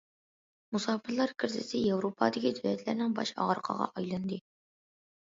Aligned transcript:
مۇساپىرلار 0.77 1.33
كىرىزىسى 1.43 1.81
ياۋروپادىكى 1.87 2.53
دۆلەتلەرنىڭ 2.61 3.13
باش 3.21 3.33
ئاغرىقىغا 3.45 3.89
ئايلاندى. 3.95 4.41